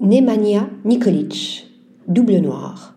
Nemanja 0.00 0.70
Nikolic, 0.84 1.66
double 2.06 2.36
noir. 2.36 2.94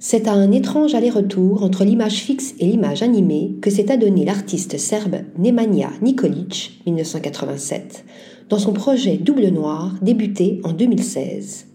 C'est 0.00 0.26
à 0.26 0.32
un 0.32 0.50
étrange 0.50 0.96
aller-retour 0.96 1.62
entre 1.62 1.84
l'image 1.84 2.16
fixe 2.16 2.56
et 2.58 2.66
l'image 2.66 3.04
animée 3.04 3.54
que 3.62 3.70
s'est 3.70 3.92
adonné 3.92 4.24
l'artiste 4.24 4.78
serbe 4.78 5.18
Nemanja 5.38 5.90
Nikolic, 6.02 6.82
1987, 6.86 8.04
dans 8.48 8.58
son 8.58 8.72
projet 8.72 9.16
Double 9.16 9.46
Noir 9.50 9.94
débuté 10.02 10.60
en 10.64 10.72
2016. 10.72 11.68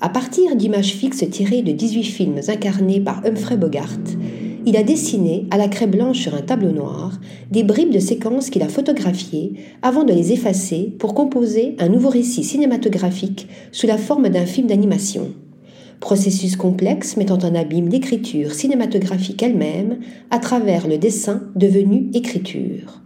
À 0.00 0.08
partir 0.08 0.56
d'images 0.56 0.94
fixes 0.94 1.30
tirées 1.30 1.62
de 1.62 1.70
18 1.70 2.02
films 2.02 2.40
incarnés 2.48 3.00
par 3.00 3.24
Humphrey 3.24 3.56
Bogart, 3.56 4.00
il 4.66 4.76
a 4.76 4.82
dessiné, 4.82 5.46
à 5.52 5.58
la 5.58 5.68
craie 5.68 5.86
blanche 5.86 6.18
sur 6.18 6.34
un 6.34 6.42
tableau 6.42 6.72
noir, 6.72 7.20
des 7.52 7.62
bribes 7.62 7.92
de 7.92 8.00
séquences 8.00 8.50
qu'il 8.50 8.64
a 8.64 8.68
photographiées 8.68 9.52
avant 9.80 10.02
de 10.02 10.12
les 10.12 10.32
effacer 10.32 10.92
pour 10.98 11.14
composer 11.14 11.76
un 11.78 11.88
nouveau 11.88 12.08
récit 12.08 12.42
cinématographique 12.42 13.46
sous 13.70 13.86
la 13.86 13.96
forme 13.96 14.28
d'un 14.28 14.44
film 14.44 14.66
d'animation. 14.66 15.28
Processus 16.00 16.56
complexe 16.56 17.16
mettant 17.16 17.38
en 17.38 17.54
abîme 17.54 17.88
l'écriture 17.88 18.52
cinématographique 18.52 19.42
elle-même 19.42 20.00
à 20.30 20.40
travers 20.40 20.88
le 20.88 20.98
dessin 20.98 21.44
devenu 21.54 22.10
écriture. 22.12 23.00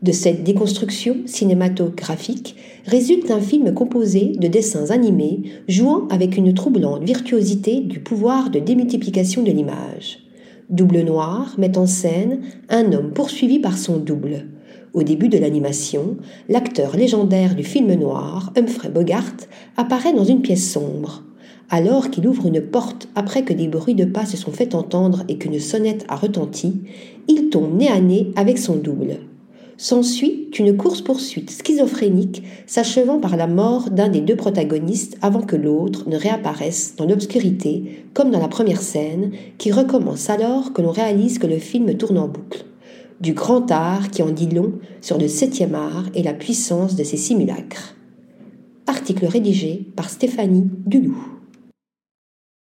De 0.00 0.12
cette 0.12 0.42
déconstruction 0.42 1.18
cinématographique 1.26 2.56
résulte 2.86 3.30
un 3.30 3.40
film 3.40 3.74
composé 3.74 4.32
de 4.36 4.48
dessins 4.48 4.90
animés 4.90 5.42
jouant 5.68 6.08
avec 6.08 6.38
une 6.38 6.54
troublante 6.54 7.04
virtuosité 7.04 7.80
du 7.80 8.00
pouvoir 8.00 8.50
de 8.50 8.58
démultiplication 8.58 9.42
de 9.42 9.52
l'image. 9.52 10.21
Double 10.72 11.02
Noir 11.02 11.54
met 11.58 11.76
en 11.76 11.84
scène 11.84 12.40
un 12.70 12.94
homme 12.94 13.12
poursuivi 13.12 13.58
par 13.58 13.76
son 13.76 13.98
double. 13.98 14.46
Au 14.94 15.02
début 15.02 15.28
de 15.28 15.36
l'animation, 15.36 16.16
l'acteur 16.48 16.96
légendaire 16.96 17.54
du 17.54 17.62
film 17.62 17.92
noir, 17.92 18.54
Humphrey 18.56 18.88
Bogart, 18.88 19.36
apparaît 19.76 20.14
dans 20.14 20.24
une 20.24 20.40
pièce 20.40 20.72
sombre. 20.72 21.24
Alors 21.68 22.08
qu'il 22.08 22.26
ouvre 22.26 22.46
une 22.46 22.62
porte 22.62 23.10
après 23.14 23.42
que 23.42 23.52
des 23.52 23.68
bruits 23.68 23.94
de 23.94 24.06
pas 24.06 24.24
se 24.24 24.38
sont 24.38 24.50
fait 24.50 24.74
entendre 24.74 25.24
et 25.28 25.36
qu'une 25.36 25.60
sonnette 25.60 26.06
a 26.08 26.16
retenti, 26.16 26.80
il 27.28 27.50
tombe 27.50 27.76
nez 27.76 27.88
à 27.88 28.00
nez 28.00 28.32
avec 28.34 28.56
son 28.56 28.76
double. 28.76 29.18
S'ensuit 29.82 30.48
une 30.60 30.76
course-poursuite 30.76 31.50
schizophrénique 31.50 32.44
s'achevant 32.68 33.18
par 33.18 33.36
la 33.36 33.48
mort 33.48 33.90
d'un 33.90 34.08
des 34.08 34.20
deux 34.20 34.36
protagonistes 34.36 35.18
avant 35.22 35.40
que 35.40 35.56
l'autre 35.56 36.08
ne 36.08 36.16
réapparaisse 36.16 36.94
dans 36.96 37.04
l'obscurité, 37.04 38.06
comme 38.14 38.30
dans 38.30 38.38
la 38.38 38.46
première 38.46 38.80
scène, 38.80 39.32
qui 39.58 39.72
recommence 39.72 40.30
alors 40.30 40.72
que 40.72 40.82
l'on 40.82 40.92
réalise 40.92 41.40
que 41.40 41.48
le 41.48 41.58
film 41.58 41.96
tourne 41.96 42.18
en 42.18 42.28
boucle. 42.28 42.64
Du 43.20 43.32
grand 43.32 43.68
art 43.72 44.12
qui 44.12 44.22
en 44.22 44.30
dit 44.30 44.46
long 44.46 44.74
sur 45.00 45.18
le 45.18 45.26
septième 45.26 45.74
art 45.74 46.04
et 46.14 46.22
la 46.22 46.32
puissance 46.32 46.94
de 46.94 47.02
ses 47.02 47.16
simulacres. 47.16 47.96
Article 48.86 49.26
rédigé 49.26 49.88
par 49.96 50.10
Stéphanie 50.10 50.70
Dulou. 50.86 51.41